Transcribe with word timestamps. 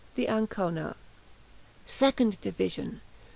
{Ancona. 0.17 0.95
SECOND 1.85 2.41
DIVISION. 2.41 3.01